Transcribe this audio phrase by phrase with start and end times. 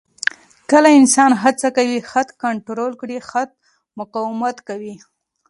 [0.71, 3.49] کله انسان هڅه کوي خط کنټرول کړي، خط
[3.99, 4.95] مقاومت کوي.